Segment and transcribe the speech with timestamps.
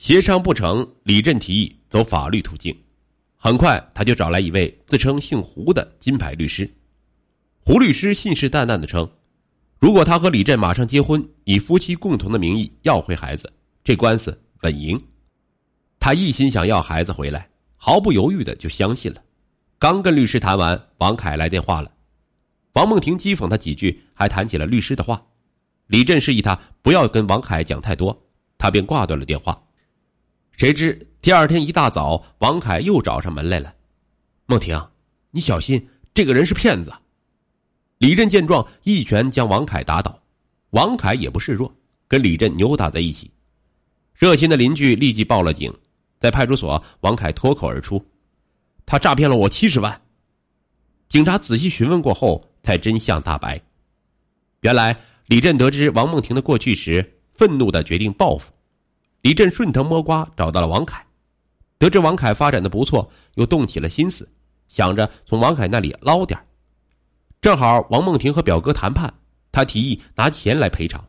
[0.00, 2.74] 协商不成，李振提议走法律途径。
[3.36, 6.66] 很快，他就找来一位自称姓胡的金牌律师。
[7.58, 9.06] 胡律师信誓旦旦的称，
[9.78, 13.52] 如果他和李振马上结婚，以夫妻共同的名义要回孩子，
[13.84, 14.98] 这官司稳赢。
[15.98, 17.46] 他一心想要孩子回来，
[17.76, 19.22] 毫不犹豫的就相信了。
[19.78, 21.92] 刚跟律师谈完，王凯来电话了。
[22.72, 25.22] 王梦婷讥讽他几句，还谈起了律师的话。
[25.88, 28.18] 李振示意他不要跟王凯讲太多，
[28.56, 29.62] 他便挂断了电话。
[30.60, 33.74] 谁知第二天一大早，王凯又找上门来了。
[34.44, 34.78] 梦婷，
[35.30, 36.92] 你小心，这个人是骗子。
[37.96, 40.22] 李振见状，一拳将王凯打倒。
[40.72, 41.74] 王凯也不示弱，
[42.06, 43.30] 跟李振扭打在一起。
[44.12, 45.74] 热心的邻居立即报了警。
[46.18, 48.04] 在派出所，王凯脱口而出
[48.84, 49.98] ：“他诈骗了我七十万。”
[51.08, 53.58] 警察仔细询问过后，才真相大白。
[54.60, 58.52] 原来李振得知王梦婷的过去时，愤怒的决定报复。
[59.22, 61.04] 李振顺藤摸瓜找到了王凯，
[61.78, 64.26] 得知王凯发展的不错，又动起了心思，
[64.68, 66.40] 想着从王凯那里捞点
[67.42, 69.12] 正好王梦婷和表哥谈判，
[69.52, 71.06] 他提议拿钱来赔偿，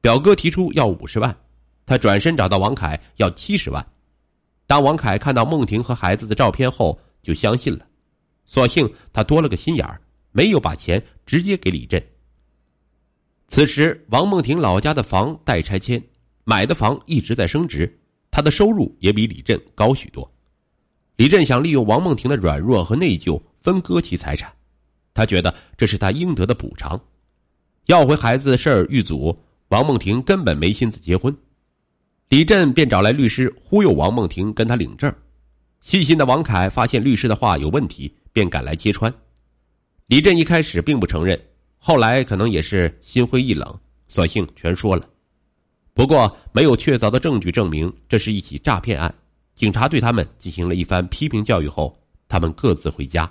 [0.00, 1.36] 表哥提出要五十万，
[1.84, 3.86] 他转身找到王凯要七十万。
[4.66, 7.86] 当王凯看到梦婷和孩子的照片后，就相信了，
[8.46, 10.00] 所幸他多了个心眼儿，
[10.30, 12.02] 没有把钱直接给李振。
[13.46, 16.02] 此时，王梦婷老家的房待拆迁。
[16.44, 17.92] 买的房一直在升值，
[18.30, 20.28] 他的收入也比李振高许多。
[21.16, 24.52] 李振想利用王梦婷的软弱和内疚分割其财产，
[25.14, 27.00] 他觉得这是他应得的补偿。
[27.86, 29.36] 要回孩子的事儿遇阻，
[29.68, 31.36] 王梦婷根本没心思结婚，
[32.28, 35.12] 李振便找来律师忽悠王梦婷跟他领证。
[35.80, 39.12] 细心的王凯发现律师的话有问题，便赶来揭穿。
[40.06, 41.40] 李振一开始并不承认，
[41.76, 45.08] 后来可能也是心灰意冷，索性全说了。
[45.94, 49.14] 不过，没有确凿的证据证明这是一起诈骗案。
[49.54, 51.94] 警察对他们进行了一番批评教育后，
[52.28, 53.30] 他们各自回家。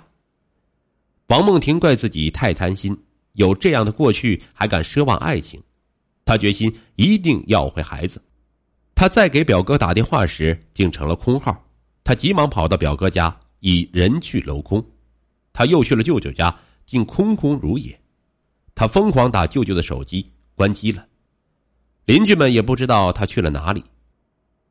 [1.26, 2.96] 王梦婷怪自己太贪心，
[3.32, 5.60] 有这样的过去还敢奢望爱情，
[6.24, 8.22] 她决心一定要回孩子。
[8.94, 11.60] 她再给表哥打电话时，竟成了空号。
[12.04, 14.84] 她急忙跑到表哥家，已人去楼空。
[15.52, 16.56] 她又去了舅舅家，
[16.86, 17.98] 竟空空如也。
[18.74, 21.04] 她疯狂打舅舅的手机，关机了。
[22.04, 23.82] 邻居们也不知道他去了哪里。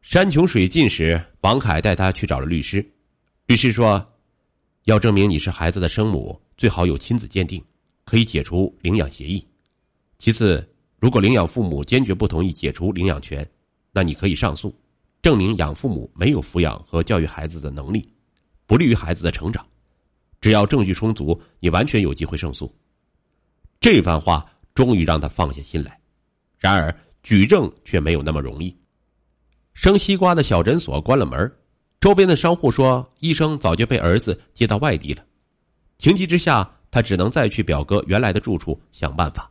[0.02, 2.86] 山穷水尽时，王凯带他去找了律师。
[3.46, 4.06] 律师说
[4.84, 7.64] ：“要证明你是孩子的生母，最好有亲子鉴定，
[8.04, 9.48] 可以解除领养协议。
[10.18, 10.68] 其次，
[11.00, 13.50] 如果领养父母坚决不同意解除领养权，
[13.94, 14.78] 那你可以上诉，
[15.22, 18.12] 证明养父母没有抚养和教育孩子的能力，
[18.66, 19.66] 不利于孩子的成长。
[20.42, 22.70] 只要证据充足，你完全有机会胜诉。”
[23.80, 25.98] 这番话终于让他放下心来。
[26.60, 26.94] 然而。
[27.24, 28.76] 举证却没有那么容易。
[29.74, 31.52] 生西瓜的小诊所关了门，
[32.00, 35.24] 周边的商户说医生早就被儿子接到外地了。
[35.98, 39.50] 情急之下，他只能再去表哥原来的住处想办法。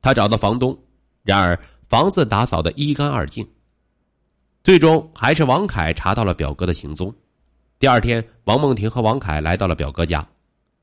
[0.00, 0.76] 他找到房东，
[1.22, 3.46] 然而房子打扫的一干二净。
[4.62, 7.14] 最终还是王凯查到了表哥的行踪。
[7.78, 10.26] 第二天，王梦婷和王凯来到了表哥家，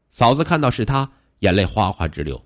[0.08, 2.44] 嫂子看到是他，眼泪哗哗直流。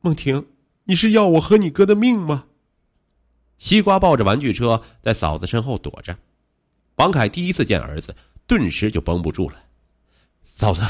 [0.00, 0.44] 梦婷，
[0.84, 2.44] 你是要我和你哥的命吗？
[3.58, 6.16] 西瓜抱着玩具车在嫂子身后躲着，
[6.96, 8.14] 王凯第一次见儿子，
[8.46, 9.56] 顿时就绷不住了。
[10.44, 10.82] 嫂子，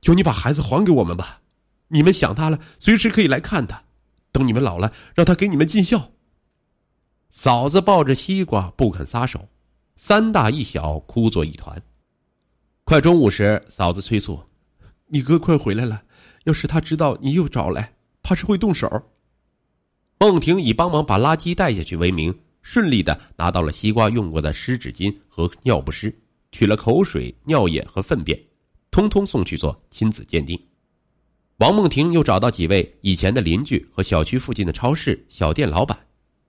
[0.00, 1.40] 求你把孩子还给我们吧，
[1.88, 3.82] 你们想他了，随时可以来看他。
[4.32, 6.12] 等你们老了，让他给你们尽孝。
[7.30, 9.48] 嫂子抱着西瓜不肯撒手，
[9.96, 11.80] 三大一小哭作一团。
[12.84, 14.40] 快中午时，嫂子催促
[15.06, 16.02] ：“你哥快回来了，
[16.44, 18.88] 要是他知道你又找来，怕是会动手。”
[20.22, 26.14] 孟婷以帮忙把垃圾带下去为名，顺利的拿到了西瓜用过的湿纸巾和尿不湿，
[26.52, 28.38] 取了口水、尿液和粪便，
[28.90, 30.60] 通通送去做亲子鉴定。
[31.56, 35.98] 王梦婷又找到几位以前的邻居和小区附近的超市、小店老板，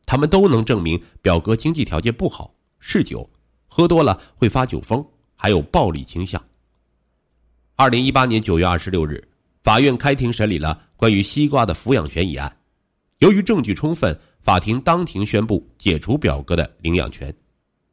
[0.05, 3.27] 他们都能证明表哥经济条件不好，嗜酒，
[3.69, 5.01] 喝多了会发酒疯，
[5.37, 6.43] 还有暴力倾向。
[7.77, 9.25] 二零一八年九月二十六日，
[9.63, 12.53] 法院开庭审理了关于西瓜的抚养权一案。
[13.21, 17.31] 由于证据充分，法庭当庭宣布解除表哥的领养权，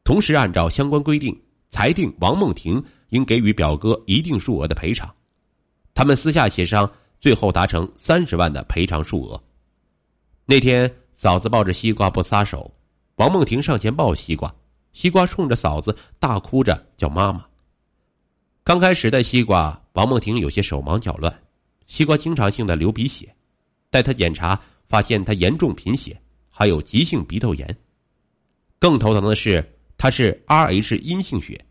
[0.02, 1.38] 同时按照相关规定
[1.68, 5.14] 裁定王梦婷应给予表哥一定数额的赔偿。
[5.92, 6.90] 他们私下协商，
[7.20, 9.38] 最后达成三十万的赔偿数额。
[10.46, 12.74] 那天，嫂子抱着西瓜不撒手，
[13.16, 14.50] 王梦婷上前抱西瓜，
[14.92, 17.44] 西瓜冲着嫂子大哭着叫妈妈。
[18.64, 21.30] 刚开始带西瓜，王梦婷有些手忙脚乱，
[21.86, 23.30] 西瓜经常性的流鼻血，
[23.90, 24.58] 带她检查。
[24.88, 26.18] 发现他严重贫血，
[26.48, 27.76] 还有急性鼻窦炎。
[28.78, 29.64] 更头疼的是，
[29.96, 31.62] 他是 Rh 阴性血，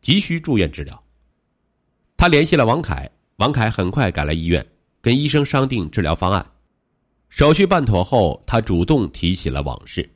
[0.00, 1.02] 急需住院治疗。
[2.16, 4.64] 他联系了王凯，王凯很快赶来医院，
[5.00, 6.44] 跟医生商定治疗方案。
[7.28, 10.08] 手续办妥后，他主动提起了往事。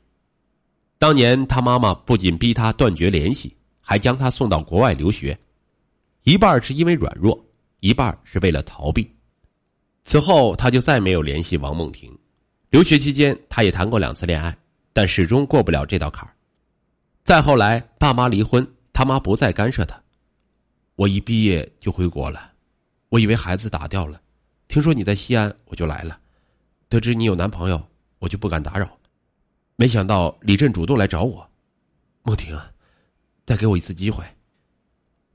[0.97, 5.37] 当年他妈妈不仅逼他断绝联系，还将他送到国外留学，
[6.23, 7.41] 一半是因为软弱，
[7.79, 9.09] 一半是为了逃避。
[10.03, 12.17] 此后，他就再没有联系王梦婷。
[12.69, 14.55] 留学期间，他也谈过两次恋爱，
[14.93, 16.33] 但始终过不了这道坎儿。
[17.23, 19.99] 再后来，爸妈离婚，他妈不再干涉他。
[20.95, 22.51] 我一毕业就回国了，
[23.09, 24.21] 我以为孩子打掉了，
[24.67, 26.19] 听说你在西安，我就来了。
[26.89, 27.81] 得知你有男朋友，
[28.19, 28.87] 我就不敢打扰。
[29.75, 31.47] 没想到李振主动来找我，
[32.21, 32.55] 梦婷，
[33.45, 34.23] 再给我一次机会。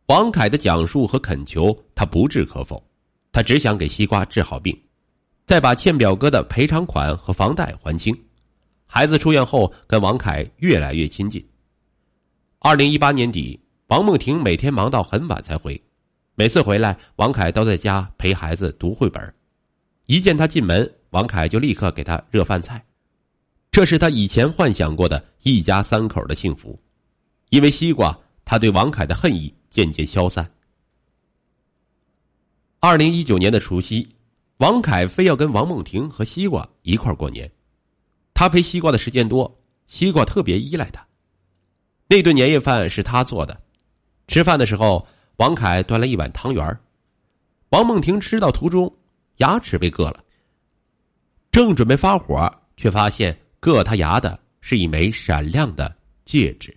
[0.06, 2.80] 王凯的讲述和恳求，他不置可否。
[3.32, 4.78] 他只想给西瓜治好病，
[5.46, 8.16] 再把欠表哥的赔偿款和房贷还清。
[8.86, 11.44] 孩子出院后，跟王凯越来越亲近。
[12.60, 15.80] 二零一八年底，王梦婷每天忙到很晚才回，
[16.34, 19.34] 每次回来，王凯都在家陪孩子读绘本。
[20.06, 22.84] 一见他进门，王凯就立刻给他热饭菜，
[23.70, 26.78] 这是他以前幻想过的一家三口的幸福。
[27.50, 30.48] 因为西瓜，他对王凯的恨意渐渐消散。
[32.80, 34.06] 二零一九年的除夕，
[34.58, 37.50] 王凯非要跟王梦婷和西瓜一块过年。
[38.32, 41.04] 他陪西瓜的时间多，西瓜特别依赖他。
[42.08, 43.60] 那顿年夜饭是他做的，
[44.28, 45.06] 吃饭的时候，
[45.38, 46.80] 王凯端了一碗汤圆
[47.70, 48.92] 王梦婷吃到途中，
[49.38, 50.22] 牙齿被硌了。
[51.50, 56.76] 正准备发火，却发现硌他牙的是一枚闪亮的戒指。